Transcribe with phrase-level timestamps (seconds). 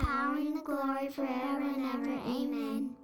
[0.00, 2.18] power, and the glory forever and ever.
[2.26, 2.96] Amen.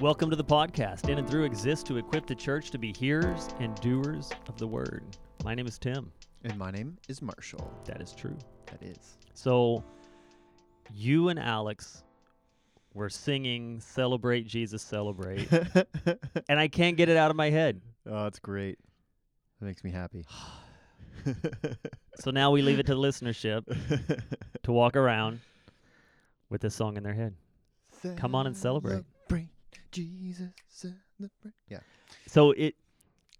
[0.00, 1.08] Welcome to the podcast.
[1.08, 4.66] In and Through exists to equip the church to be hearers and doers of the
[4.66, 5.04] word.
[5.42, 6.12] My name is Tim.
[6.44, 7.72] And my name is Marshall.
[7.86, 8.36] That is true.
[8.66, 9.16] That is.
[9.34, 9.82] So,
[10.94, 12.04] you and Alex
[12.94, 15.48] were singing Celebrate Jesus Celebrate,
[16.48, 17.80] and I can't get it out of my head.
[18.06, 18.78] oh, that's great.
[19.58, 20.24] That makes me happy.
[22.18, 23.64] So now we leave it to the listenership
[24.62, 25.40] to walk around
[26.48, 27.34] with this song in their head.
[28.16, 29.04] Come on and celebrate.
[29.28, 29.48] Celebrate
[29.90, 31.54] Jesus, celebrate.
[31.68, 31.80] Yeah.
[32.26, 32.74] So it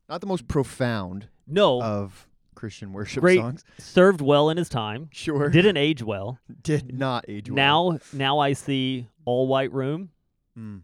[0.08, 3.38] Not the most profound no of Christian worship Great.
[3.38, 3.64] songs.
[3.78, 5.08] served well in his time.
[5.12, 5.48] Sure.
[5.50, 6.38] Didn't age well.
[6.62, 7.56] Did not age well.
[7.92, 10.10] Now now I see all white room.
[10.58, 10.80] Mm.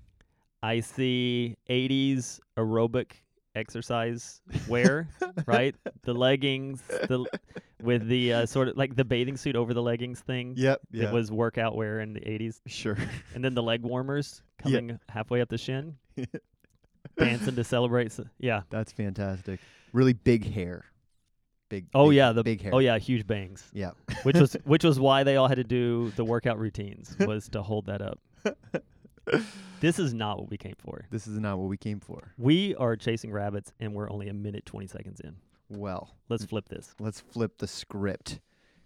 [0.62, 3.12] I see 80s aerobic
[3.55, 5.09] exercise wear,
[5.47, 5.74] right?
[6.02, 7.24] The leggings, the
[7.80, 10.54] with the uh, sort of like the bathing suit over the leggings thing.
[10.57, 10.80] Yep.
[10.90, 11.04] Yeah.
[11.07, 12.96] That was workout wear in the 80s, sure.
[13.35, 15.96] and then the leg warmers coming halfway up the shin,
[17.18, 18.16] dancing to celebrate.
[18.38, 18.62] Yeah.
[18.71, 19.60] That's fantastic.
[19.93, 20.84] Really big hair.
[21.68, 21.87] Big.
[21.95, 22.74] Oh big- yeah, the big hair.
[22.74, 23.68] Oh yeah, huge bangs.
[23.73, 23.93] Yeah.
[24.23, 27.62] Which was which was why they all had to do the workout routines was to
[27.62, 28.18] hold that up.
[29.80, 31.06] This is not what we came for.
[31.10, 32.32] This is not what we came for.
[32.38, 35.37] We are chasing rabbits, and we're only a minute 20 seconds in.
[35.68, 36.95] Well, Let's flip this.
[37.01, 38.40] let's flip the script.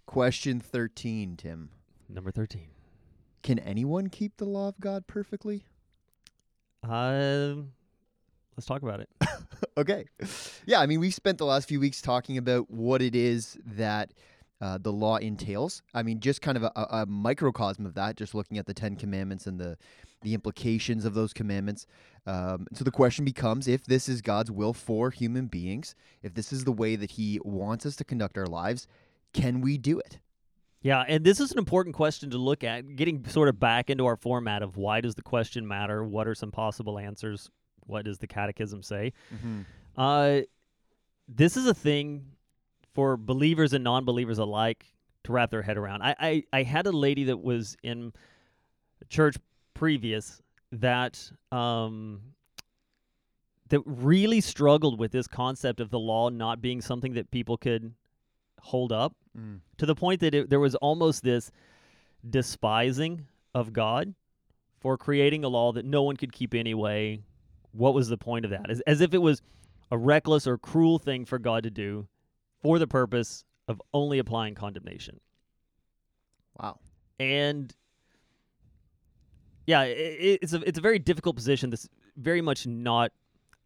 [0.06, 1.70] Question 13, Tim.
[2.08, 2.68] Number 13.
[3.42, 5.64] Can anyone keep the law of God perfectly?
[6.82, 7.72] Um,
[8.56, 9.08] let's talk about it.
[9.76, 10.04] okay.
[10.64, 14.12] Yeah, I mean, we've spent the last few weeks talking about what it is that
[14.60, 15.82] uh, the law entails.
[15.94, 18.96] I mean, just kind of a, a, microcosm of that, just looking at the Ten
[18.96, 19.76] Commandments and the,
[20.22, 21.86] the implications of those commandments.
[22.26, 26.52] Um, so the question becomes if this is God's will for human beings, if this
[26.52, 28.86] is the way that He wants us to conduct our lives,
[29.32, 30.18] can we do it?
[30.82, 34.06] Yeah, and this is an important question to look at, getting sort of back into
[34.06, 36.04] our format of why does the question matter?
[36.04, 37.50] What are some possible answers?
[37.80, 39.12] What does the catechism say?
[39.34, 39.60] Mm-hmm.
[39.96, 40.40] Uh,
[41.28, 42.35] this is a thing
[42.96, 44.86] for believers and non-believers alike
[45.24, 46.00] to wrap their head around.
[46.02, 48.14] I, I, I had a lady that was in
[49.10, 49.36] church
[49.74, 50.40] previous
[50.72, 52.22] that um
[53.68, 57.92] that really struggled with this concept of the law not being something that people could
[58.60, 59.60] hold up Mm.
[59.76, 61.50] to the point that it, there was almost this
[62.28, 64.14] despising of God
[64.80, 67.20] for creating a law that no one could keep anyway.
[67.72, 68.70] What was the point of that?
[68.70, 69.42] As, as if it was
[69.90, 72.08] a reckless or cruel thing for God to do
[72.62, 75.20] for the purpose of only applying condemnation.
[76.60, 76.78] Wow.
[77.18, 77.74] And
[79.66, 81.70] yeah, i i- it's a it's a very difficult position.
[81.70, 83.12] This very much not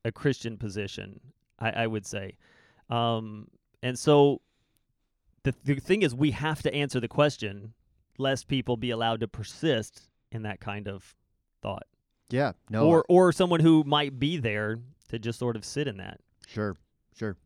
[0.05, 1.21] a Christian position,
[1.59, 2.37] I, I would say.
[2.89, 3.49] Um,
[3.83, 4.41] and so
[5.43, 7.75] the the thing is, we have to answer the question,
[8.19, 11.15] lest people be allowed to persist in that kind of
[11.63, 11.87] thought,
[12.31, 12.53] Yeah.
[12.71, 12.87] No.
[12.87, 14.79] or or someone who might be there
[15.09, 16.21] to just sort of sit in that.
[16.47, 16.77] Sure,
[17.17, 17.37] sure.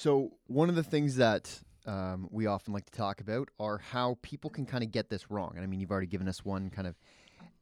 [0.00, 4.16] So one of the things that um, we often like to talk about are how
[4.22, 5.52] people can kind of get this wrong.
[5.56, 6.94] And I mean, you've already given us one kind of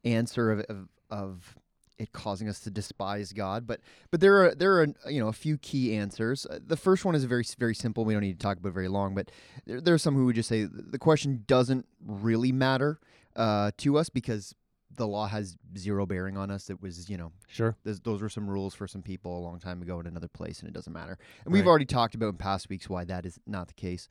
[0.05, 1.57] answer of of, of
[1.97, 5.33] it causing us to despise God, but but there are there are you know a
[5.33, 6.45] few key answers.
[6.45, 8.05] Uh, the first one is very very simple.
[8.05, 9.31] We don't need to talk about it very long, but
[9.65, 13.01] there, there are some who would just say the question doesn't really matter
[13.35, 14.55] uh, to us because
[14.95, 16.69] the law has zero bearing on us.
[16.69, 17.75] It was you know Sure.
[17.83, 20.59] those, those were some rules for some people a long time ago in another place,
[20.59, 21.17] and it doesn't matter.
[21.45, 24.07] And we've already talked about in past weeks why that is not the case.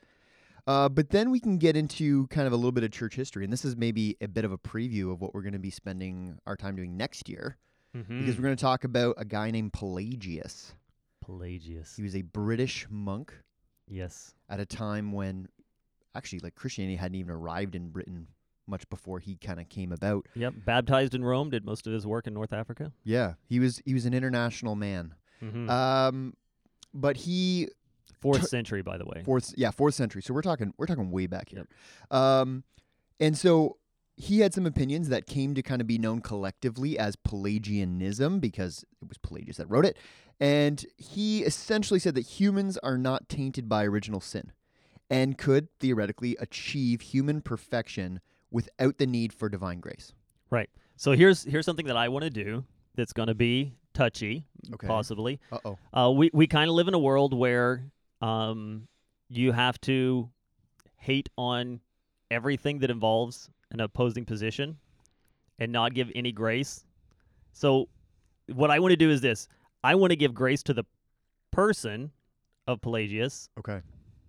[0.67, 3.43] Uh, but then we can get into kind of a little bit of church history,
[3.43, 5.71] and this is maybe a bit of a preview of what we're going to be
[5.71, 7.57] spending our time doing next year,
[7.97, 8.21] Mm-hmm.
[8.21, 10.75] because we're going to talk about a guy named Pelagius.
[11.25, 11.97] Pelagius.
[11.97, 13.33] He was a British monk
[13.89, 14.35] Yes.
[14.51, 15.49] at a time when,
[16.15, 18.27] actually, like Christianity hadn't even arrived in Britain
[18.69, 20.27] much before he kind of came about.
[20.35, 20.55] Yep.
[20.65, 21.51] Baptized in Rome.
[21.51, 22.93] Did most of his work in North Africa.
[23.05, 25.15] Yeah, he was he was an international man.
[25.43, 25.69] Mm-hmm.
[25.71, 26.35] Um,
[26.95, 27.69] but he
[28.21, 29.23] Fourth tur- century, by the way.
[29.25, 31.69] fourth yeah fourth century so we're talking we're talking way back here
[32.11, 32.65] um
[33.21, 33.77] and so
[34.17, 38.85] he had some opinions that came to kind of be known collectively as pelagianism because
[39.01, 39.97] it was pelagius that wrote it
[40.41, 44.51] and he essentially said that humans are not tainted by original sin
[45.09, 48.21] and could theoretically achieve human perfection
[48.51, 50.13] without the need for divine grace
[50.51, 50.71] Right.
[50.97, 52.65] So here's here's something that I want to do
[52.95, 55.41] that's going to be touchy, okay possibly.
[55.53, 57.85] uh-oh Uh, we we kind of live in a world where
[58.21, 58.89] um,
[59.29, 60.29] you have to
[60.97, 61.81] hate on
[62.31, 64.79] everything that involves an opposing position
[65.59, 66.85] and not give any grace.
[67.53, 67.89] So
[68.53, 69.49] what I want to do is this:
[69.85, 70.85] I want to give grace to the
[71.53, 72.11] person
[72.67, 73.83] of Pelagius okay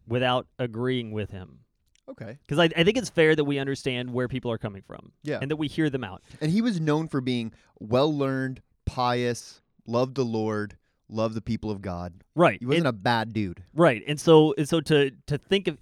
[0.08, 1.60] without agreeing with him.
[2.10, 2.38] Okay.
[2.46, 5.40] because I, I think it's fair that we understand where people are coming from Yeah.
[5.42, 6.22] and that we hear them out.
[6.42, 10.76] And he was known for being well learned, pious, loved the Lord,
[11.08, 12.14] loved the people of God.
[12.36, 12.60] Right.
[12.60, 13.64] He wasn't and, a bad dude.
[13.74, 14.04] right.
[14.08, 15.78] And so and so to to think of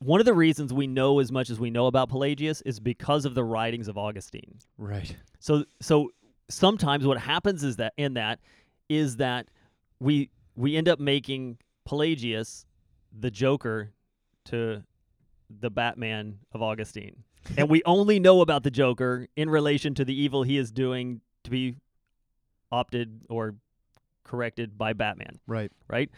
[0.00, 3.24] one of the reasons we know as much as we know about Pelagius is because
[3.24, 4.58] of the writings of Augustine.
[4.76, 5.16] Right.
[5.40, 6.10] So so
[6.48, 8.38] sometimes what happens is that in that
[8.88, 9.48] is that
[10.00, 12.64] we we end up making Pelagius
[13.18, 13.90] the Joker
[14.46, 14.82] to
[15.50, 17.24] the Batman of Augustine.
[17.56, 21.20] and we only know about the Joker in relation to the evil he is doing
[21.44, 21.76] to be
[22.70, 23.54] opted or
[24.24, 25.72] corrected by Batman Right.
[25.88, 26.10] right?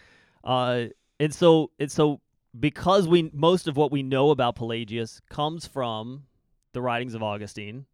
[0.42, 0.86] Uh,
[1.20, 2.20] and so and so
[2.58, 6.24] because we most of what we know about Pelagius comes from
[6.72, 7.86] the writings of Augustine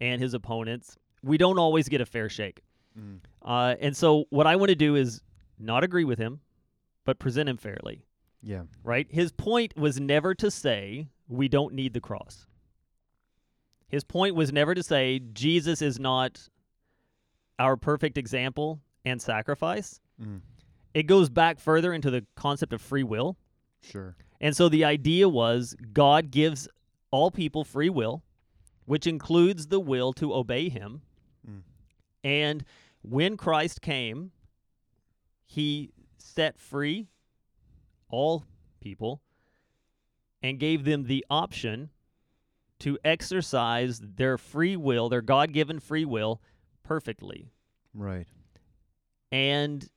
[0.00, 2.62] and his opponents, we don't always get a fair shake.
[2.98, 3.18] Mm.
[3.42, 5.22] Uh, and so what I want to do is
[5.58, 6.40] not agree with him,
[7.04, 8.04] but present him fairly.
[8.46, 8.62] Yeah.
[8.84, 9.08] Right?
[9.10, 12.46] His point was never to say we don't need the cross.
[13.88, 16.48] His point was never to say Jesus is not
[17.58, 20.40] our perfect example and sacrifice Mm.
[20.94, 23.36] it goes back further into the concept of free will.
[23.82, 24.16] Sure.
[24.40, 26.68] And so the idea was God gives
[27.10, 28.22] all people free will,
[28.86, 31.02] which includes the will to obey him.
[31.46, 31.62] Mm.
[32.24, 32.64] And
[33.02, 34.30] when Christ came,
[35.44, 37.08] he set free
[38.10, 38.44] all
[38.80, 39.20] people
[40.42, 41.90] and gave them the option
[42.78, 46.40] to exercise their free will, their God given free will,
[46.82, 47.50] perfectly.
[47.94, 48.26] Right.
[49.32, 49.88] And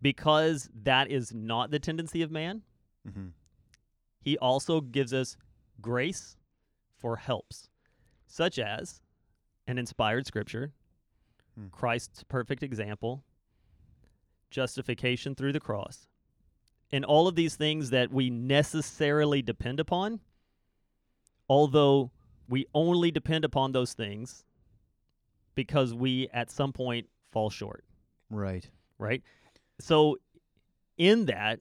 [0.00, 2.62] because that is not the tendency of man,
[3.06, 3.28] Mm-hmm.
[4.20, 5.36] he also gives us
[5.82, 6.36] grace
[6.96, 7.68] for helps,
[8.26, 9.02] such as
[9.66, 10.72] an inspired scripture,
[11.56, 11.66] Hmm.
[11.70, 13.22] Christ's perfect example,
[14.50, 16.08] justification through the cross,
[16.94, 20.20] and all of these things that we necessarily depend upon,
[21.48, 22.12] although
[22.48, 24.44] we only depend upon those things
[25.56, 27.84] because we at some point fall short
[28.30, 28.70] Right.
[28.96, 29.22] right?
[29.80, 30.18] So
[30.96, 31.58] in that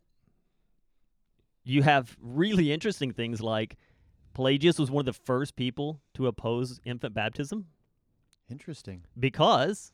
[1.64, 3.76] you have really interesting things like
[4.36, 7.66] Pelagius was one of the first people to oppose infant baptism
[8.52, 9.04] Interesting.
[9.20, 9.94] because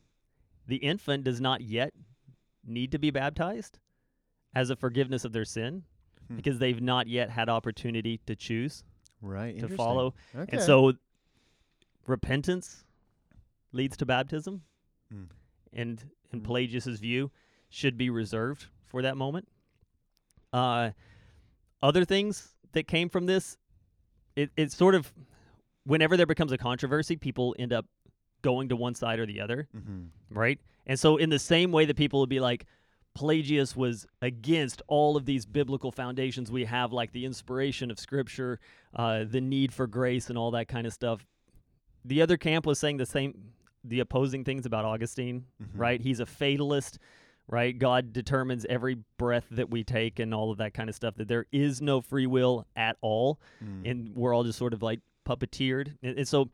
[0.67, 1.93] the infant does not yet
[2.65, 3.79] need to be baptized
[4.55, 5.83] as a forgiveness of their sin
[6.27, 6.35] Hmm.
[6.35, 8.83] because they've not yet had opportunity to choose
[9.21, 9.57] Right.
[9.59, 10.57] to follow Okay.
[10.57, 10.93] and so
[12.07, 12.85] repentance
[13.71, 14.63] leads to baptism.
[15.13, 15.29] Mm.
[15.73, 16.43] And in Mm.
[16.43, 17.31] Pelagius's view,
[17.69, 19.47] should be reserved for that moment.
[20.51, 20.91] Uh,
[21.83, 23.57] other things that came from this,
[24.35, 25.13] it it's sort of
[25.83, 27.85] whenever there becomes a controversy, people end up
[28.41, 30.05] going to one side or the other, mm-hmm.
[30.29, 30.59] right?
[30.87, 32.65] And so in the same way that people would be like
[33.15, 38.59] Pelagius was against all of these biblical foundations we have, like the inspiration of Scripture,
[38.95, 41.25] uh, the need for grace, and all that kind of stuff.
[42.05, 43.51] The other camp was saying the same,
[43.83, 45.67] the opposing things about Augustine, Mhm.
[45.73, 46.01] right?
[46.01, 46.97] He's a fatalist,
[47.47, 47.77] right?
[47.77, 51.27] God determines every breath that we take and all of that kind of stuff, that
[51.27, 53.89] there is no free will at all, Mm.
[53.89, 55.97] and we're all just sort of like puppeteered.
[56.01, 56.49] And, and so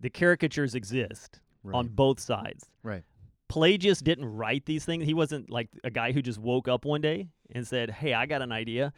[0.00, 1.74] the caricatures exist right.
[1.76, 2.70] on both sides.
[2.82, 3.02] Right.
[3.48, 5.04] Pelagius didn't write these things.
[5.04, 8.26] He wasn't like a guy who just woke up one day and said, "Hey, I
[8.26, 8.92] got an idea."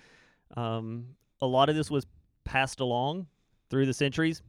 [0.57, 2.07] Um, a lot of this was
[2.45, 3.26] passed along
[3.71, 4.43] through the centuries.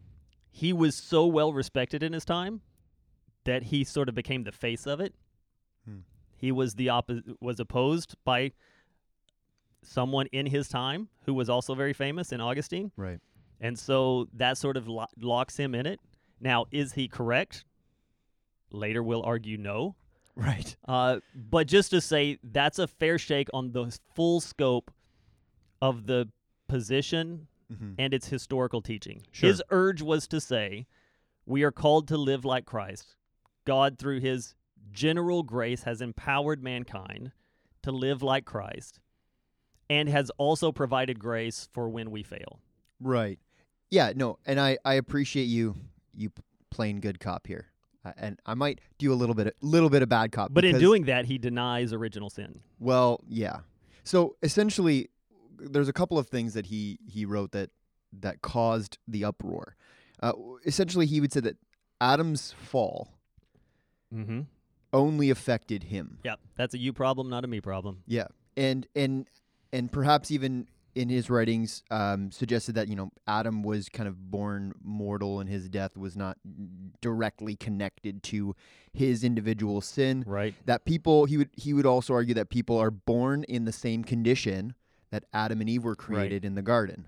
[0.51, 2.61] He was so well respected in his time
[3.43, 5.13] that he sort of became the face of it.
[5.85, 5.99] Hmm.
[6.35, 8.51] He was the oppo- was opposed by
[9.83, 12.91] someone in his time who was also very famous in Augustine.
[12.97, 13.19] Right.
[13.59, 15.99] And so that sort of lo- locks him in it.
[16.39, 17.63] Now, is he correct?
[18.71, 19.95] Later, we'll argue no.
[20.35, 20.75] Right.
[20.87, 24.91] Uh, but just to say, that's a fair shake on the full scope
[25.81, 26.29] of the
[26.67, 27.95] position Mm-hmm.
[27.99, 29.23] and its historical teaching.
[29.33, 29.49] Sure.
[29.49, 30.87] His urge was to say,
[31.45, 33.17] we are called to live like Christ.
[33.65, 34.55] God, through his
[34.93, 37.33] general grace, has empowered mankind
[37.83, 39.01] to live like Christ
[39.89, 42.61] and has also provided grace for when we fail.
[43.01, 43.37] Right.
[43.91, 44.13] Yeah.
[44.15, 44.39] No.
[44.45, 45.75] And I I appreciate you
[46.15, 46.31] you
[46.71, 47.65] playing good cop here,
[48.17, 50.53] and I might do a little bit a little bit of bad cop.
[50.53, 52.61] But in doing that, he denies original sin.
[52.79, 53.59] Well, yeah.
[54.03, 55.09] So essentially,
[55.59, 57.71] there's a couple of things that he he wrote that
[58.19, 59.75] that caused the uproar.
[60.21, 60.33] Uh,
[60.65, 61.57] essentially, he would say that
[62.01, 63.09] Adam's fall
[64.13, 64.41] Mm-hmm.
[64.93, 66.19] only affected him.
[66.23, 68.03] Yeah, that's a you problem, not a me problem.
[68.07, 69.27] Yeah, and and
[69.73, 74.31] and perhaps even in his writings um, suggested that you know Adam was kind of
[74.31, 76.37] born mortal and his death was not
[77.01, 78.55] directly connected to
[78.93, 80.23] his individual sin.
[80.25, 80.55] Right.
[80.65, 84.03] That people he would he would also argue that people are born in the same
[84.03, 84.73] condition
[85.11, 87.07] that Adam and Eve were created in the garden.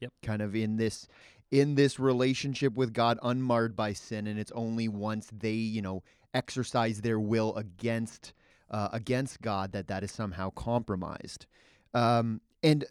[0.00, 0.12] Yep.
[0.22, 1.06] Kind of in this
[1.50, 6.02] in this relationship with God unmarred by sin and it's only once they, you know,
[6.34, 8.32] exercise their will against
[8.70, 11.46] uh, against God that that is somehow compromised.
[11.94, 12.84] Um, and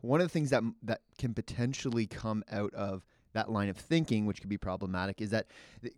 [0.00, 4.26] one of the things that that can potentially come out of that line of thinking,
[4.26, 5.46] which could be problematic, is that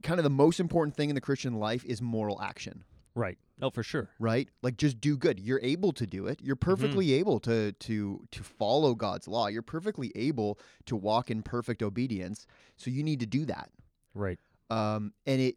[0.03, 2.85] kind of the most important thing in the Christian life is moral action.
[3.17, 3.39] Right.
[3.61, 4.11] No, for sure.
[4.19, 4.49] right?
[4.63, 5.39] Like just do good.
[5.39, 6.41] You're able to do it.
[6.43, 9.47] You're perfectly able to to to follow god's law.
[9.47, 12.47] You're perfectly able to walk in perfect obedience.
[12.77, 13.71] So you need to do that.
[14.15, 14.39] Right.
[14.71, 15.57] um and it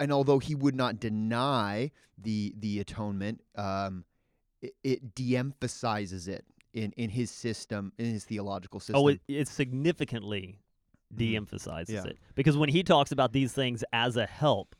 [0.00, 4.04] and although he would not deny the the atonement um
[4.62, 9.48] it, it de-emphasizes it in in his system in his theological system Oh, it, it
[9.48, 10.58] significantly
[11.12, 11.16] Mhm.
[11.16, 12.04] de-emphasizes Yeah.
[12.10, 14.76] it because when he talks about these things as a help,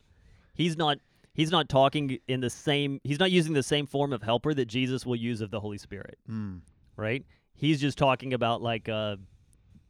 [0.54, 0.98] he's not
[1.34, 4.66] he's not talking in the same he's not using the same form of helper that
[4.66, 6.60] Jesus will use of the Holy Spirit, Mm,
[6.96, 7.24] right?
[7.54, 9.16] He's just talking about like uh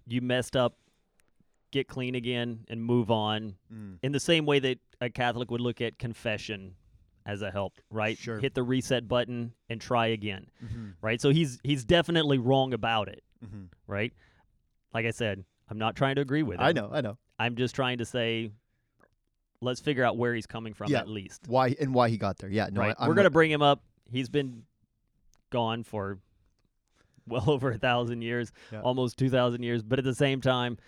[0.06, 0.76] you messed up,
[1.70, 3.98] get clean again and move on mm.
[4.02, 6.74] in the same way that a Catholic would look at confession
[7.26, 8.16] as a help, right?
[8.18, 8.38] Sure.
[8.38, 11.20] Hit the reset button and try again, Mhm, right?
[11.20, 13.68] So he's he's definitely wrong about it, mhm.
[13.86, 14.12] right?
[14.94, 16.64] Like I said, I'm not trying to agree with him.
[16.66, 18.50] i know i know I'm just trying to say,
[19.60, 20.98] let's figure out where he's coming from Yeah.
[21.00, 21.42] at least.
[21.46, 22.94] why and why he got there yeah no right?
[22.98, 23.82] I, We're gonna bring him up.
[24.10, 24.64] He's been
[25.50, 26.18] gone for
[27.26, 28.80] well over a thousand years, Yeah.
[28.82, 29.82] almost two thousand years.
[29.82, 30.78] But at the same time,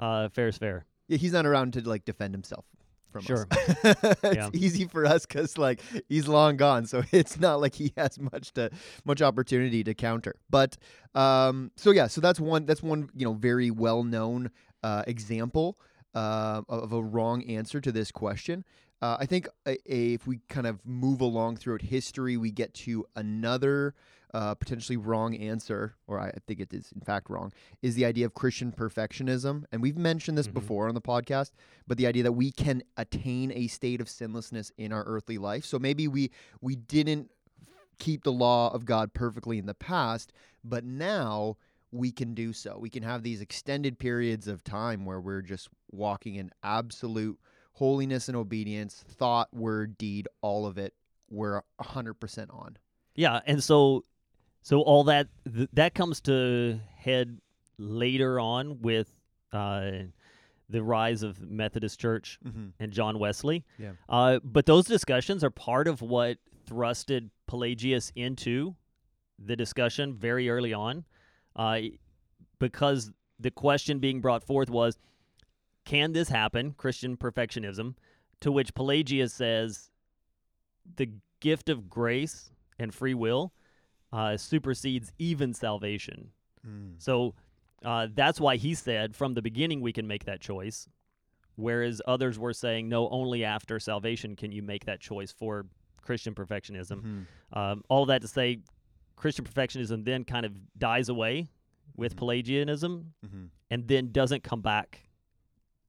[0.00, 0.84] uh, fair's fair.
[1.08, 2.64] Yeah, he's not around to like defend himself
[3.12, 3.46] from Sure.
[3.50, 3.58] us.
[4.24, 4.50] it's Yeah.
[4.52, 8.52] easy for us because like he's long gone, so it's not like he has much
[8.54, 8.70] to
[9.04, 10.34] much opportunity to counter.
[10.50, 10.76] But
[11.14, 14.50] um, so yeah, so that's one that's one you know very well known
[14.82, 15.78] uh, example
[16.14, 18.64] uh, of a wrong answer to this question.
[19.02, 22.72] Uh, I think a, a, if we kind of move along throughout history, we get
[22.74, 23.94] to another
[24.32, 28.24] uh, potentially wrong answer, or I think it is in fact wrong, is the idea
[28.24, 29.64] of Christian perfectionism.
[29.72, 30.54] And we've mentioned this Mhm.
[30.54, 31.50] before on the podcast,
[31.86, 35.64] but the idea that we can attain a state of sinlessness in our earthly life.
[35.66, 36.30] So maybe we
[36.62, 37.30] we didn't
[37.98, 40.32] keep the law of God perfectly in the past,
[40.64, 41.56] but now
[41.90, 42.78] we can do so.
[42.78, 47.38] We can have these extended periods of time where we're just walking in absolute
[47.72, 50.94] holiness and obedience, thought, word, deed, all of it.
[51.30, 52.76] We're 100% on.
[53.14, 54.04] Yeah, and so
[54.62, 57.38] so all that th- that comes to head
[57.78, 59.10] later on with
[59.52, 59.90] uh,
[60.68, 62.68] the rise of Methodist Church Mm-hmm.
[62.78, 63.64] and John Wesley.
[63.78, 63.92] Yeah.
[64.08, 68.76] Uh, but those discussions are part of what thrusted Pelagius into
[69.38, 71.04] the discussion very early on,
[71.56, 71.80] uh,
[72.58, 73.10] because
[73.40, 74.96] the question being brought forth was,
[75.84, 76.72] can this happen?
[76.76, 77.94] Christian perfectionism,
[78.40, 79.90] to which Pelagius says,
[80.96, 81.10] the
[81.40, 83.52] gift of grace and free will
[84.12, 86.30] uh, supersedes even salvation.
[86.66, 86.94] Mm.
[86.98, 87.34] So
[87.84, 90.88] uh, that's why he said from the beginning we can make that choice,
[91.56, 95.66] whereas others were saying no, only after salvation can you make that choice for
[96.00, 97.02] Christian perfectionism.
[97.02, 97.26] Mhm.
[97.56, 98.60] Um, all that to say,
[99.16, 101.48] Christian perfectionism then kind of dies away
[101.96, 102.18] with Mhm.
[102.18, 103.48] Pelagianism Mhm.
[103.70, 105.02] and then doesn't come back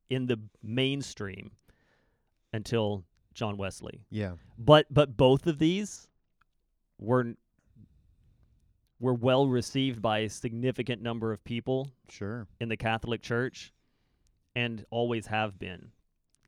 [0.09, 1.51] in the mainstream
[2.51, 4.01] until John Wesley.
[4.09, 4.33] Yeah.
[4.57, 6.07] But but both of these
[6.99, 7.33] were
[8.99, 12.47] were well received by a significant number of people Sure.
[12.61, 13.73] in the Catholic Church
[14.55, 15.91] and always have been.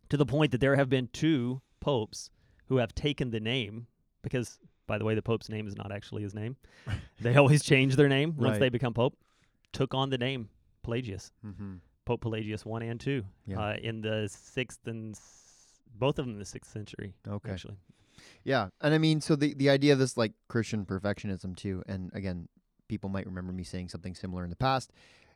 [0.10, 2.30] To the point that there have been two popes
[2.68, 3.88] who have taken the name
[4.22, 6.56] because by the way the pope's name is not actually his name.
[7.20, 8.60] they always change their name once Right.
[8.60, 9.18] they become pope.
[9.74, 10.50] Took on the name
[10.84, 11.32] Pelagius.
[11.46, 11.74] Mm-hmm.
[12.06, 13.60] Pope Pelagius 1 and 2 Yeah.
[13.60, 17.52] uh, in the 6th and s- both of them in the 6th century Okay.
[17.52, 17.78] actually.
[18.44, 22.12] Yeah, and I mean, so the the idea of this like Christian perfectionism too, and
[22.14, 22.48] again,
[22.88, 24.92] people might remember me saying something similar in the past.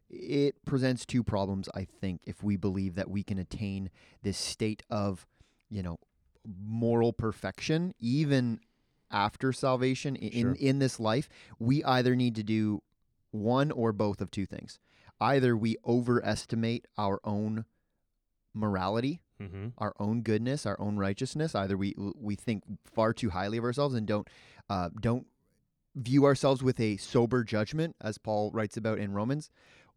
[0.09, 3.89] It presents two problems, I think, if we believe that we can attain
[4.23, 5.27] this state of,
[5.69, 5.99] you know,
[6.45, 8.59] moral perfection even
[9.11, 10.53] after salvation in Sure.
[10.53, 11.29] in this life.
[11.59, 12.81] We either need to do
[13.31, 14.79] one or both of two things.
[15.21, 17.65] Either we overestimate our own
[18.53, 19.67] morality Mm-hmm.
[19.77, 21.55] our own goodness, our own righteousness.
[21.55, 24.27] Either we we think far too highly of ourselves and don't
[24.69, 25.27] uh, don't
[25.95, 29.49] view ourselves with a sober judgment, as Paul writes about in Romans,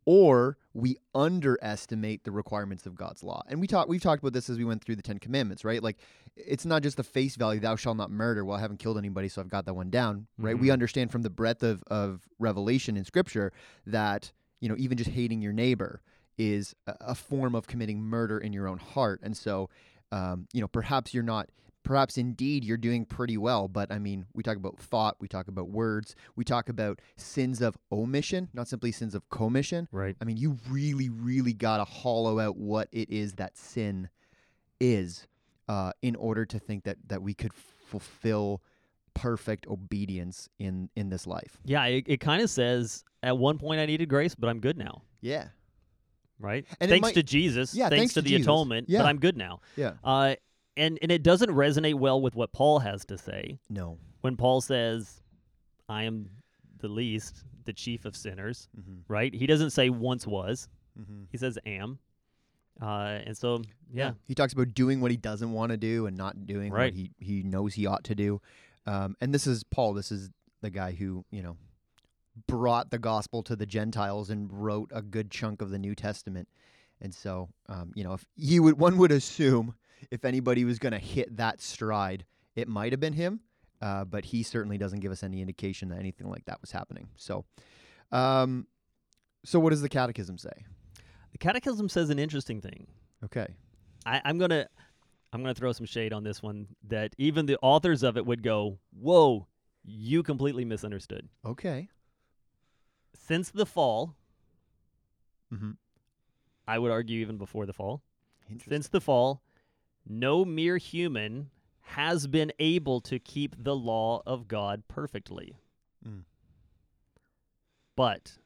[0.04, 3.42] or we underestimate the requirements of God's law.
[3.48, 5.82] And we talked we've talked about this as we went through the Ten Commandments, right?
[5.82, 5.98] Like
[6.36, 9.28] it's not just the face value, "Thou shalt not murder." Well, I haven't killed anybody,
[9.28, 10.56] so I've got that one down, right?
[10.56, 10.72] We Mhm.
[10.74, 13.52] understand from the breadth of of revelation in Scripture
[13.88, 14.30] that
[14.62, 16.00] you know even just hating your neighbor
[16.38, 19.20] is a, a form of committing murder in your own heart.
[19.22, 19.68] And so,
[20.10, 21.50] um, you know, perhaps you're not
[21.84, 25.48] perhaps indeed you're doing pretty well, but I mean, we talk about thought, we talk
[25.48, 29.88] about words, we talk about sins of omission, not simply sins of commission.
[29.90, 30.16] Right.
[30.20, 34.08] I mean, you really, really got to hollow out what it is that sin
[34.80, 35.26] is
[35.68, 38.62] uh, in order to think that that we could fulfill
[39.14, 41.58] perfect obedience in in this life.
[41.64, 44.76] Yeah, it, it kind of says at one point I needed grace, but I'm good
[44.78, 45.02] now.
[45.20, 45.48] Yeah.
[46.38, 46.64] Right.
[46.80, 47.74] And thanks might- to Jesus.
[47.74, 48.46] Yeah, Thanks, thanks to, to the Jesus.
[48.46, 48.88] atonement.
[48.88, 49.00] Yeah.
[49.00, 49.60] But I'm good now.
[49.76, 49.92] Yeah.
[50.02, 50.34] Uh,
[50.76, 53.98] and and it doesn't resonate well with what Paul has to say No.
[54.22, 55.22] when Paul says,
[55.88, 56.28] "I am
[56.78, 59.00] the least, the chief of sinners." Mm-hmm.
[59.06, 59.32] Right.
[59.34, 60.68] He doesn't say once was.
[60.98, 61.24] Mm-hmm.
[61.30, 61.98] He says am.
[62.80, 66.16] Uh, and so yeah, He talks about doing what he doesn't want to do and
[66.16, 66.86] not doing Right.
[66.92, 68.40] what he, he knows he ought to do.
[68.86, 69.94] Um, and this is Paul.
[69.94, 71.56] This is the guy who, you know,
[72.46, 76.48] brought the gospel to the Gentiles and wrote a good chunk of the New Testament.
[77.00, 79.74] And so, um, you know, if you would, one would assume
[80.10, 82.24] if anybody was going to hit that stride,
[82.54, 83.40] it might have been him.
[83.80, 87.08] Uh, but he certainly doesn't give us any indication that anything like that was happening.
[87.16, 87.44] So,
[88.12, 88.68] um,
[89.44, 90.52] so what does the Catechism say?
[91.32, 92.86] the Catechism says an interesting thing.
[93.24, 93.48] Okay.
[94.06, 94.68] I, I'm gonna
[95.32, 98.42] I'm gonna throw some shade on this one that even the authors of it would
[98.42, 99.46] go, "Whoa,
[99.82, 101.88] you completely misunderstood." Okay.
[103.14, 104.16] Since the fall,
[105.52, 105.72] Mm-hmm.
[106.66, 108.02] I would argue even before the fall,
[108.66, 109.42] since the fall,
[110.06, 115.56] no mere human has been able to keep the law of God perfectly.
[116.06, 116.24] Mm.
[117.96, 118.38] But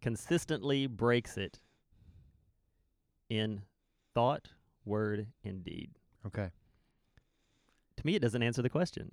[0.00, 1.60] consistently breaks it
[3.28, 3.62] in
[4.14, 4.53] thought,
[4.84, 5.90] word, and deed.
[6.26, 6.50] Okay.
[7.96, 9.12] To me, it doesn't answer the question.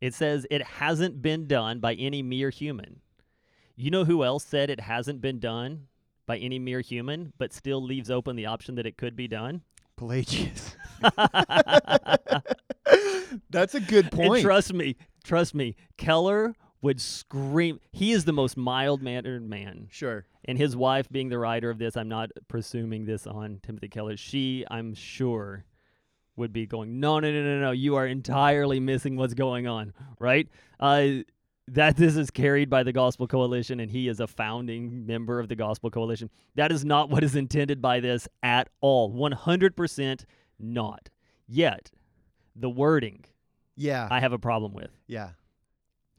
[0.00, 3.00] It says it hasn't been done by any mere human.
[3.76, 5.86] You know who else said it hasn't been done
[6.26, 9.62] by any mere human, but still leaves open the option that it could be done?
[9.96, 10.76] Pelagius.
[13.50, 14.42] That's a good And point.
[14.42, 17.80] trust me, trust me, Keller would scream.
[17.92, 19.88] He is the most mild mannered man.
[19.90, 20.26] sure.
[20.48, 24.16] And his wife, being the writer of this, I'm not presuming this on Timothy Keller.
[24.16, 25.64] She, I'm sure,
[26.36, 27.70] would be going, no, no, no, no, no.
[27.72, 30.48] You are entirely missing what's going on, right?
[30.80, 31.08] Uh,
[31.66, 35.48] that this is carried by the Gospel Coalition, and he is a founding member of
[35.48, 36.30] the Gospel Coalition.
[36.54, 39.12] That is not what is intended by this at all.
[39.12, 40.24] 100%
[40.58, 41.10] not.
[41.46, 41.90] Yet,
[42.56, 43.26] the wording
[43.76, 44.08] Yeah.
[44.10, 44.90] I have a problem with.
[45.06, 45.30] yeah.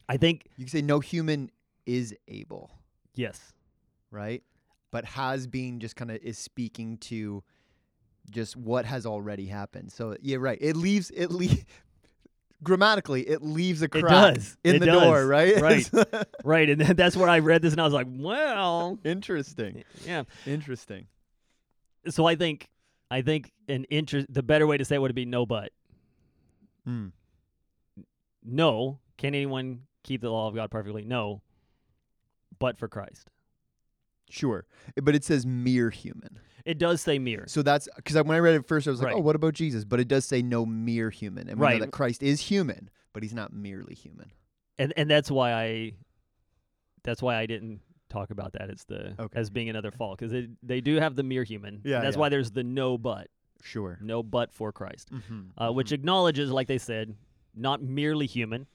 [0.07, 1.49] I think, You can say no human
[1.85, 2.71] is able,
[3.15, 3.53] yes,
[4.11, 4.43] right?
[4.91, 7.43] But has been just kind of is speaking to
[8.29, 9.91] just what has already happened.
[9.91, 10.57] So yeah, right.
[10.61, 11.63] It leaves it leaves
[12.63, 14.57] grammatically it leaves a It crack does.
[14.63, 15.25] in It the door, does.
[15.27, 15.61] right?
[15.61, 15.89] Right.
[16.43, 16.69] right.
[16.69, 19.83] And that's where I read this and I was like, well, Interesting.
[20.05, 20.23] yeah.
[20.45, 21.07] Interesting.
[22.09, 22.69] So I think,
[23.11, 25.71] I think an interest, the better way to say it would be no, but
[26.87, 27.11] Mm.
[28.43, 28.99] no.
[29.17, 31.03] Can anyone keep the law of God perfectly?
[31.03, 31.41] No,
[32.57, 33.29] but for Christ.
[34.29, 34.65] Sure.
[35.01, 36.39] But it says mere human.
[36.65, 37.45] It does say mere.
[37.47, 39.15] So that's because when I read it first, I was like, Right.
[39.15, 41.81] "Oh, what about Jesus?" But it does say no mere human, and we know Right.
[41.81, 44.31] that Christ is human, but he's not merely human.
[44.77, 45.93] and and that's why I
[47.03, 49.39] that's why I didn't talk about that as the Okay.
[49.39, 51.75] as being another fault because they do have the mere human.
[51.75, 52.19] and Yeah, that's yeah.
[52.21, 53.27] why there's the no but
[53.61, 53.97] Sure.
[54.01, 55.61] no but for Christ, Mm-hmm.
[55.61, 57.15] uh, which acknowledges, like they said,
[57.55, 58.67] not merely human,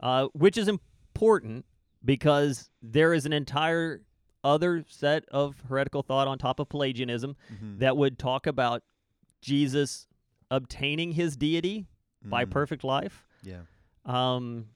[0.00, 1.64] uh, which is important
[2.04, 4.02] because there is an entire
[4.44, 7.78] other set of heretical thought on top of Pelagianism Mm-hmm.
[7.78, 8.82] that would talk about
[9.40, 10.06] Jesus
[10.50, 11.86] obtaining his deity
[12.24, 12.50] by Mm.
[12.50, 13.26] perfect life.
[13.42, 13.62] Yeah.
[14.04, 14.66] um,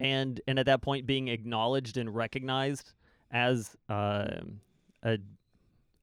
[0.00, 2.92] and and at that point being acknowledged and recognized
[3.30, 4.60] as um
[5.02, 5.18] a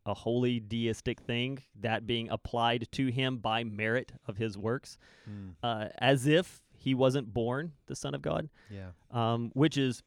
[0.05, 4.97] a holy deistic thing, that being applied to him by merit of his works,
[5.29, 5.53] Mm.
[5.61, 8.91] uh, as if he wasn't born the Son of God, Yeah.
[9.11, 10.01] um, which is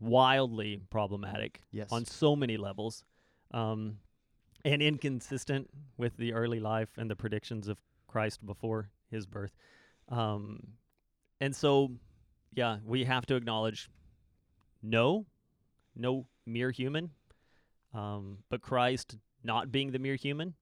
[0.00, 1.92] wildly problematic Yes.
[1.92, 3.04] on so many levels,
[3.52, 3.98] um,
[4.64, 9.54] and inconsistent with the early life and the predictions of Christ before his birth.
[10.08, 10.74] Um,
[11.40, 11.92] and so,
[12.52, 13.88] yeah, we have to acknowledge
[14.82, 15.26] no,
[15.94, 17.10] no mere human,
[17.94, 20.54] um, but Christ not being the mere human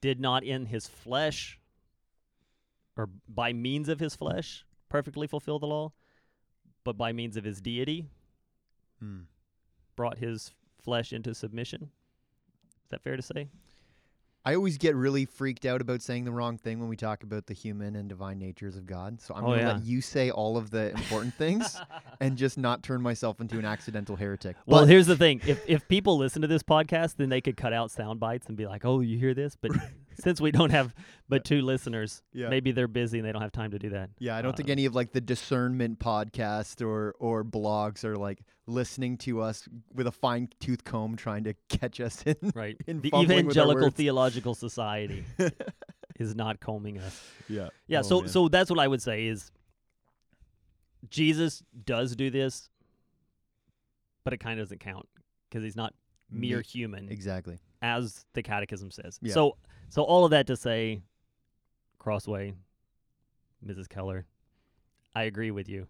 [0.00, 1.58] did not in his flesh
[2.96, 5.92] or by means of his flesh perfectly fulfill the law,
[6.88, 8.08] but by means of his deity
[9.04, 9.24] Mm.
[9.94, 11.82] brought his flesh into submission.
[11.82, 13.48] Is that fair to say?
[14.42, 17.44] I always get really freaked out about saying the wrong thing when we talk about
[17.46, 19.20] the human and divine natures of God.
[19.20, 19.72] So I'm Oh, going to yeah.
[19.74, 21.78] let you say all of the important things
[22.20, 24.56] and just not turn myself into an accidental heretic.
[24.64, 27.58] Well, But- here's the thing: if if people listen to this podcast, then they could
[27.58, 29.72] cut out sound bites and be like, "Oh, you hear this?" But
[30.24, 30.94] since we don't have
[31.28, 32.48] but two listeners, Yeah.
[32.48, 34.10] maybe they're busy and they don't have time to do that.
[34.18, 38.16] Yeah, I don't think Uh, any of like the discernment podcast or or blogs are
[38.16, 42.36] like listening to us with a fine tooth comb trying to catch us in.
[42.54, 42.76] Right.
[42.86, 43.90] in the fumbling with our Evangelical.
[43.96, 45.24] Theological Society
[46.18, 47.22] is not combing us.
[47.48, 47.68] yeah.
[47.86, 48.28] Yeah, Oh, so man.
[48.28, 49.50] so that's what I would say is
[51.10, 52.68] Jesus does do this,
[54.24, 55.08] but it kind of doesn't count
[55.48, 55.94] because he's not
[56.30, 57.58] mere human, exactly.
[57.80, 59.18] as the Catechism says.
[59.22, 59.32] Yeah.
[59.32, 59.56] So
[59.88, 61.02] so all of that to say,
[61.98, 62.54] Crossway,
[63.66, 63.88] Mrs.
[63.88, 64.26] Keller,
[65.14, 65.86] I agree with you.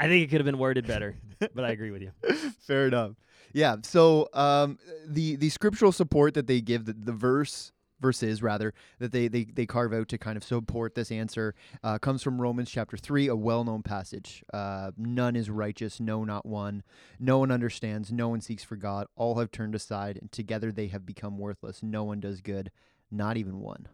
[0.00, 1.16] I think it could have been worded better,
[1.54, 2.12] but I agree with you.
[2.60, 3.12] Fair enough.
[3.52, 3.76] Yeah.
[3.82, 9.12] So um, the the scriptural support that they give, the, the verse verses rather that
[9.12, 12.68] they, they they carve out to kind of support this answer uh, comes from Romans
[12.70, 14.42] chapter three, a well known passage.
[14.52, 16.82] Uh, None is righteous, no, not one.
[17.20, 18.10] No one understands.
[18.10, 19.06] No one seeks for God.
[19.14, 21.82] All have turned aside, and together they have become worthless.
[21.82, 22.72] No one does good,
[23.12, 23.86] not even one.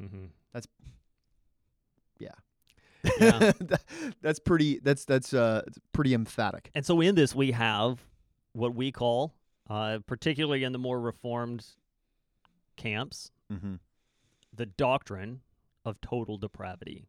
[0.00, 0.26] Mm-hmm.
[2.18, 2.28] Yeah.
[3.18, 3.52] Yeah.
[4.22, 4.78] That's pretty.
[4.78, 5.62] That's that's uh
[5.92, 6.70] pretty emphatic.
[6.74, 7.98] And so in this, we have
[8.52, 9.34] what we call,
[9.70, 11.66] uh, particularly in the more reformed
[12.76, 13.74] camps, Mm-hmm.
[14.54, 15.40] the doctrine
[15.84, 17.08] of total depravity.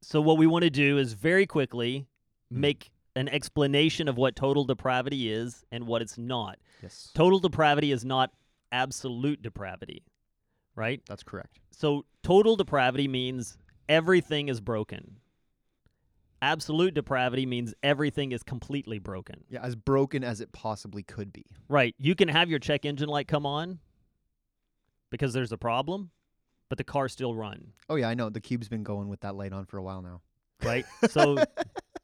[0.00, 2.06] So, what we want to do is very quickly
[2.52, 2.56] Mm.
[2.56, 6.58] make an explanation of what total depravity is and what it's not.
[6.82, 8.32] Yes, Total depravity is not
[8.72, 10.04] absolute depravity,
[10.74, 11.00] right?
[11.08, 11.58] that's correct.
[11.70, 13.56] So, total depravity means
[13.88, 15.18] everything is broken.
[16.40, 19.42] Absolute depravity means everything is completely broken.
[19.48, 21.44] Yeah, as broken as it possibly could be.
[21.68, 21.96] Right.
[21.98, 23.80] You can have your check engine light come on
[25.10, 26.10] because there's a problem,
[26.68, 27.72] but the car still run.
[27.88, 28.30] Oh yeah, I know.
[28.30, 30.20] The cube's been going with that light on for a while now.
[30.62, 30.84] Right.
[31.10, 31.38] So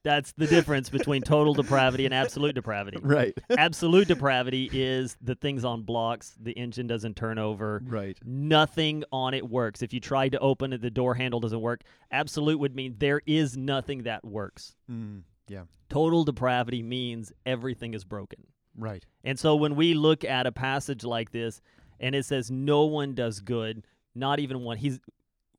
[0.04, 2.98] that's the difference between total depravity and absolute depravity.
[3.02, 3.34] Right.
[3.58, 8.16] Absolute depravity is the things on blocks, the engine doesn't turn over, right.
[8.24, 9.82] nothing on it works.
[9.82, 11.82] If you tried to open it, the door handle doesn't work.
[12.10, 14.76] Absolute would mean there is nothing that works.
[14.90, 15.62] Mm, yeah.
[15.88, 18.46] Total depravity means everything is broken.
[18.76, 19.04] Right.
[19.24, 21.62] And so when we look at a passage like this
[21.98, 25.00] and it says no one does good, not even one, he's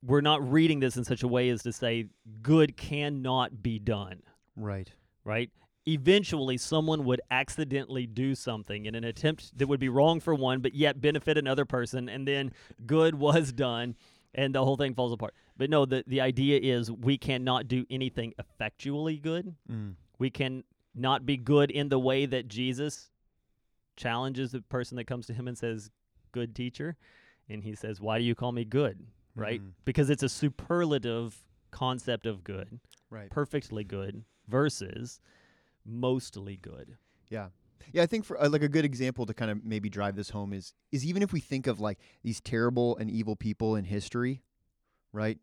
[0.02, 2.06] we're not reading this in such a way as to say
[2.42, 4.22] good cannot be done,
[4.56, 4.90] Right.
[5.24, 5.50] right?
[5.86, 10.60] Eventually someone would accidentally do something in an attempt that would be wrong for one
[10.60, 12.52] but yet benefit another person and then
[12.86, 13.94] good was done
[14.34, 15.34] and the whole thing falls apart.
[15.56, 19.54] But no, the the idea is we cannot do anything effectually good.
[19.70, 19.94] Mm.
[20.18, 20.64] We can
[20.94, 23.10] not be good in the way that Jesus
[23.96, 25.90] challenges the person that comes to him and says,
[26.32, 26.96] Good teacher.
[27.48, 29.06] And he says, Why do you call me good?
[29.34, 29.62] Right?
[29.62, 29.72] Mhm.
[29.84, 31.36] Because it's a superlative
[31.70, 33.30] concept of good, Right.
[33.30, 35.20] perfectly good versus
[35.84, 36.96] mostly good.
[37.28, 37.48] Yeah.
[37.92, 40.30] Yeah, I think for uh, like a good example to kind of maybe drive this
[40.30, 43.84] home is is even if we think of like these terrible and evil people in
[43.84, 44.42] history,
[45.12, 45.38] right?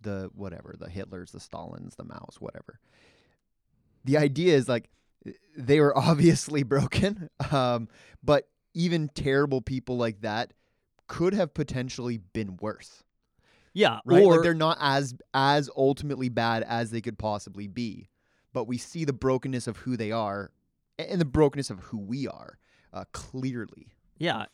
[0.00, 2.80] The whatever, the Hitlers, the Stalins, the Maos, whatever.
[4.04, 4.88] The idea is like
[5.56, 7.88] they were obviously broken, um,
[8.22, 10.52] but even terrible people like that
[11.06, 13.04] could have potentially been worse,
[13.74, 14.00] Yeah.
[14.04, 14.22] right?
[14.24, 18.08] Or like they're not as as ultimately bad as they could possibly be,
[18.56, 20.50] but we see the brokenness of who they are
[20.98, 22.56] and the brokenness of who we are
[22.94, 23.88] uh, clearly.
[24.16, 24.46] yeah.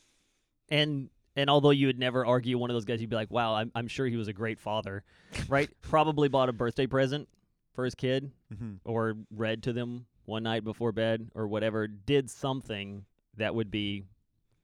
[0.69, 3.55] And and although you would never argue one of those guys, you'd be like, Wow,
[3.55, 5.05] I'm I'm sure he was a great father.
[5.49, 5.71] right?
[5.83, 7.29] Probably bought a birthday present
[7.75, 8.33] for his kid.
[8.53, 8.73] Mm-hmm.
[8.85, 13.05] or read to them one night before bed or whatever did something
[13.37, 14.05] that would be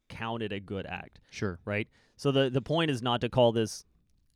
[0.09, 1.59] counted a good act, Sure.
[1.65, 1.87] right?
[2.17, 3.85] So the the point is not to call this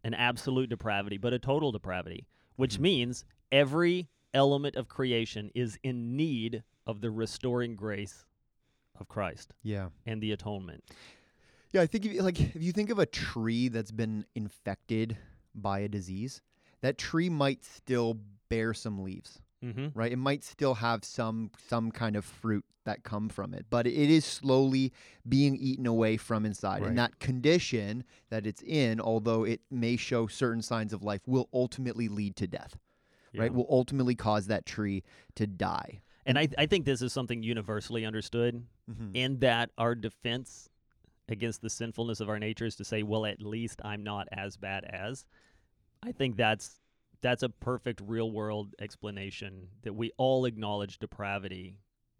[0.05, 2.81] an absolute depravity, but a total depravity, which Mhm.
[2.81, 8.25] means every element of creation is in need of the restoring grace
[8.99, 9.89] of Christ Yeah.
[10.07, 10.85] and the atonement.
[11.73, 15.17] Yeah, I think if you, like if you think of a tree that's been infected
[15.55, 16.41] by a disease,
[16.83, 18.19] that tree might still
[18.49, 19.89] bear some leaves, Mm-hmm.
[19.95, 20.11] right?
[20.13, 23.95] It might still have some some kind of fruit that come from it, but it
[24.11, 24.93] is slowly
[25.29, 26.81] being eaten away from inside.
[26.83, 26.89] Right.
[26.89, 31.49] And that condition that it's in, although it may show certain signs of life, will
[31.55, 32.77] ultimately lead to death,
[33.41, 33.53] right?
[33.53, 35.03] Will ultimately cause that tree
[35.37, 36.03] to die.
[36.27, 39.15] And I I think this is something universally understood Mm-hmm.
[39.15, 40.69] in that our defense
[41.29, 44.57] against the sinfulness of our nature is to say, well, at least I'm not as
[44.57, 45.25] bad as.
[46.03, 46.81] I think that's
[47.21, 51.77] that's a perfect real world explanation that we all acknowledge depravity,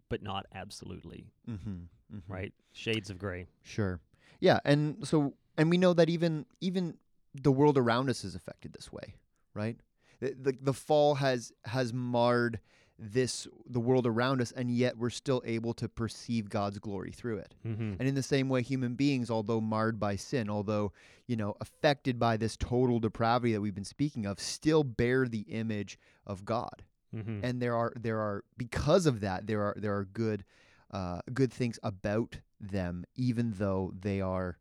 [0.09, 1.83] but not absolutely, Mm-hmm.
[2.29, 2.53] right?
[2.71, 3.47] Shades of gray.
[3.61, 3.99] Sure.
[4.39, 6.95] Yeah, and so and we know that even even
[7.35, 9.15] the world around us is affected this way,
[9.53, 9.77] right?
[10.23, 12.59] The the, the fall has has marred
[12.99, 17.39] this the world around us and yet we're still able to perceive God's glory through
[17.39, 17.55] it.
[17.65, 17.95] Mm-hmm.
[17.99, 20.91] And in the same way human beings although marred by sin, although,
[21.27, 25.45] you know, affected by this total depravity that we've been speaking of, still bear the
[25.49, 26.83] image of God.
[27.15, 27.39] Mm-hmm.
[27.43, 30.45] And there are there are because of that there are there are good
[30.91, 34.57] uh, good things about them even though they are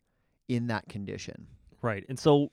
[0.49, 1.47] in that condition.
[1.83, 2.05] Right.
[2.09, 2.51] And so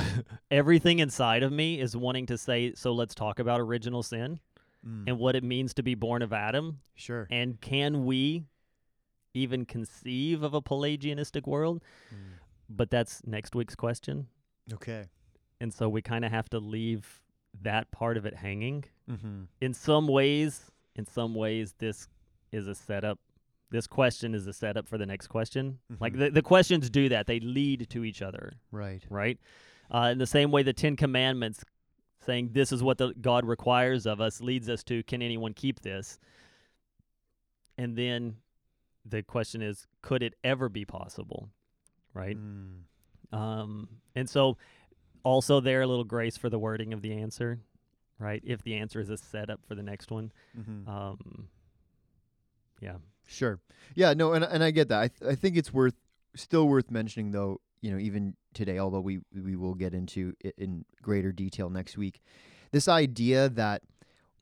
[0.50, 4.40] everything inside of me is wanting to say, so let's talk about original sin
[5.06, 6.80] and what it means to be born of Adam.
[6.96, 7.28] sure.
[7.30, 8.42] And can we
[9.32, 11.82] even conceive of a Pelagianistic world?
[12.68, 14.26] But that's next week's question.
[14.72, 15.04] Okay.
[15.60, 17.20] And so we kind of have to leave
[17.60, 18.84] that part of it hanging.
[19.08, 19.42] Mm-hmm.
[19.60, 22.08] In some ways, in some ways, this
[22.50, 23.20] is a setup.
[23.70, 25.78] This question is a setup for the next question.
[26.00, 26.18] Like Mhm.
[26.18, 28.54] the, the questions do that, they lead to each other.
[28.72, 29.04] Right.
[29.08, 29.38] right?
[29.90, 31.64] Uh, in the same way, the Ten Commandments
[32.24, 35.80] saying this is what the God requires of us leads us to can anyone keep
[35.80, 36.18] this?
[37.78, 38.36] And then
[39.04, 41.48] the question is, could it ever be possible,
[42.14, 42.36] right?
[42.36, 43.36] Mm.
[43.36, 44.56] Um, and so,
[45.24, 47.60] also there a little grace for the wording of the answer,
[48.18, 48.42] right?
[48.44, 50.88] If the answer is a setup for the next one, Mm-hmm.
[50.88, 51.48] um,
[52.80, 53.60] yeah, Sure.
[53.94, 54.12] Yeah.
[54.14, 54.32] No.
[54.32, 55.00] And and I get that.
[55.00, 55.94] I th- I think it's worth
[56.34, 57.60] still worth mentioning though.
[57.80, 61.96] You know, even today, although we we will get into it in greater detail next
[61.96, 62.20] week,
[62.70, 63.82] this idea that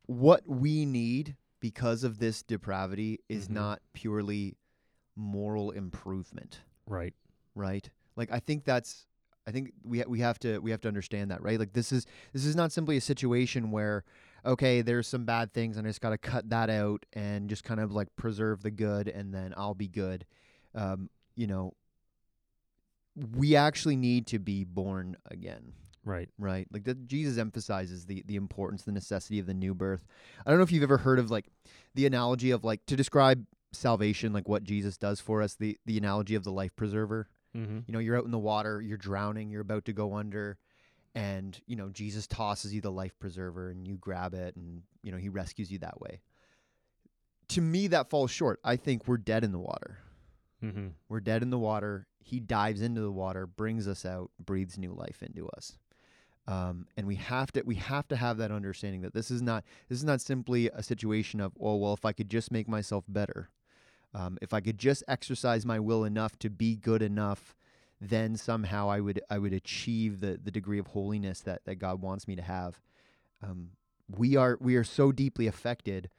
[0.06, 3.52] what we need because of this depravity is Mhm.
[3.52, 4.56] not purely
[5.16, 7.14] moral improvement, right,
[7.54, 7.90] right?
[8.16, 9.06] Like I think that's
[9.46, 11.58] I think we ha- we have to we have to understand that, right?
[11.58, 14.04] Like this is this is not simply a situation where
[14.44, 17.62] okay, there's some bad things and I just got to cut that out and just
[17.62, 20.24] kind of like preserve the good and then I'll be good.
[20.74, 21.74] Um, you know,
[23.36, 25.72] we actually need to be born again,
[26.04, 26.66] right, right?
[26.72, 30.06] Like that Jesus emphasizes the the importance, the necessity of the new birth.
[30.44, 31.46] I don't know if you've ever heard of like
[31.94, 35.98] the analogy of like to describe salvation, like what Jesus does for us, the the
[35.98, 37.28] analogy of the life preserver.
[37.56, 37.80] mm-hmm.
[37.86, 40.58] You know, you're out in the water, you're drowning, you're about to go under,
[41.14, 45.10] and, you know, Jesus tosses you the life preserver and you grab it and, you
[45.10, 46.20] know, he rescues you that way.
[47.48, 48.60] To me, that falls short.
[48.62, 49.98] I think we're dead in the water.
[50.62, 50.88] Mm-hmm.
[51.08, 52.06] We're dead in the water.
[52.20, 55.78] He dives into the water, brings us out, breathes new life into us.
[56.46, 59.64] Um, and we have to we have to have that understanding that this is not
[59.88, 63.04] this is not simply a situation of oh well if I could just make myself
[63.06, 63.50] better,
[64.14, 67.54] um, if I could just exercise my will enough to be good enough,
[68.00, 72.00] then somehow I would I would achieve the the degree of holiness that that God
[72.00, 72.80] wants me to have.
[73.42, 73.70] Um,
[74.08, 76.10] we are we are so deeply affected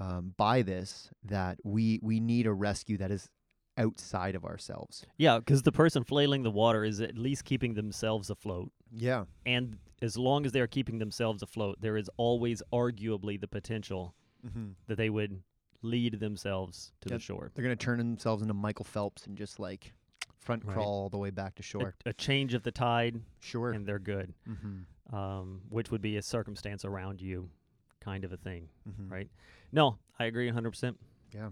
[0.00, 3.30] um, by this that we we need a rescue that is
[3.78, 5.06] outside of ourselves.
[5.16, 8.70] Yeah, because the person flailing the water is at least keeping themselves afloat.
[8.94, 9.24] Yeah.
[9.46, 14.14] And as long as they're keeping themselves afloat, there is always arguably the potential
[14.46, 14.68] Mm-hmm.
[14.86, 15.42] that they would
[15.82, 17.18] lead themselves to Yep.
[17.18, 17.50] the shore.
[17.54, 19.92] They're gonna turn themselves into Michael Phelps and just like
[20.38, 20.74] front Right.
[20.74, 21.96] crawl all the way back to A- shore.
[22.06, 23.72] A, change of the tide, Sure.
[23.72, 25.14] and they're good, mm-hmm.
[25.14, 27.50] um, which would be a circumstance around you
[27.98, 28.68] kind of a thing.
[28.88, 29.12] Mm-hmm.
[29.12, 29.28] Right.
[29.72, 30.94] No, I agree 100%.
[31.34, 31.48] Yeah.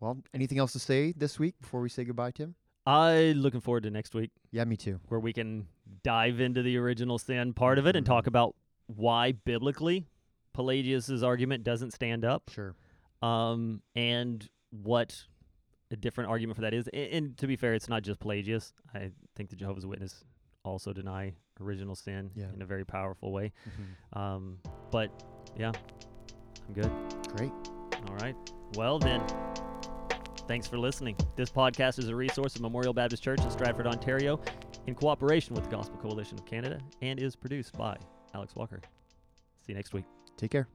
[0.00, 2.54] Well, anything else to say this week before we say goodbye, Tim?
[2.86, 5.00] I looking forward to next week Yeah, me too.
[5.08, 5.66] where we can
[6.02, 8.28] dive into the original sin part of it and talk Mhm.
[8.28, 8.56] about
[8.86, 10.06] why biblically
[10.54, 12.48] Pelagius's argument doesn't stand up.
[12.50, 12.74] Sure.
[13.20, 15.26] um, and what
[15.90, 16.86] a different argument for that is.
[16.88, 18.72] And, and to be fair, it's not just Pelagius.
[18.94, 20.24] I think the Jehovah's Witness
[20.64, 22.52] also deny original sin Yeah.
[22.54, 23.52] in a very powerful way.
[23.68, 24.18] Mm-hmm.
[24.18, 24.58] Um,
[24.92, 25.10] but
[25.58, 25.72] yeah,
[26.68, 26.90] I'm good.
[27.36, 27.50] Great.
[28.08, 28.36] All right.
[28.76, 29.20] Well then,
[30.48, 31.14] thanks for listening.
[31.36, 34.40] This podcast is a resource of Memorial Baptist Church in Stratford, Ontario,
[34.86, 37.96] in cooperation with the Gospel Coalition of Canada, and is produced by
[38.34, 38.80] Alex Walker.
[39.60, 40.04] See you next week.
[40.36, 40.66] Take care.